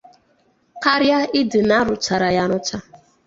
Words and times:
karịa 0.83 1.19
ịdị 1.39 1.59
na-arụ́chara 1.69 2.27
ya 2.35 2.41
arụchara 2.45 2.85